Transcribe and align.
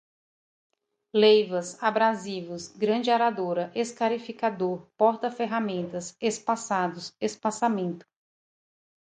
leivas, 1.13 1.77
abrasivos, 1.83 2.69
grade 2.69 3.11
aradora, 3.11 3.71
escarificador, 3.75 4.87
porta-ferramentas, 4.97 6.17
espaçados, 6.19 7.15
espaçamento 7.21 8.07